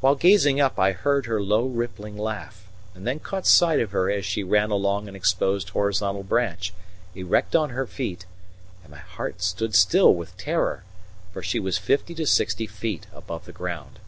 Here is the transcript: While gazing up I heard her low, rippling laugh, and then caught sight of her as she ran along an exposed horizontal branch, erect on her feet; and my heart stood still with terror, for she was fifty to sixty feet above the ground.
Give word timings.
While 0.00 0.14
gazing 0.14 0.62
up 0.62 0.78
I 0.78 0.92
heard 0.92 1.26
her 1.26 1.42
low, 1.42 1.66
rippling 1.66 2.16
laugh, 2.16 2.66
and 2.94 3.06
then 3.06 3.18
caught 3.18 3.46
sight 3.46 3.80
of 3.80 3.90
her 3.90 4.10
as 4.10 4.24
she 4.24 4.42
ran 4.42 4.70
along 4.70 5.08
an 5.10 5.14
exposed 5.14 5.68
horizontal 5.68 6.22
branch, 6.22 6.72
erect 7.14 7.54
on 7.54 7.68
her 7.68 7.86
feet; 7.86 8.24
and 8.82 8.90
my 8.92 9.00
heart 9.00 9.42
stood 9.42 9.74
still 9.74 10.14
with 10.14 10.34
terror, 10.38 10.84
for 11.34 11.42
she 11.42 11.60
was 11.60 11.76
fifty 11.76 12.14
to 12.14 12.26
sixty 12.26 12.66
feet 12.66 13.08
above 13.12 13.44
the 13.44 13.52
ground. 13.52 13.98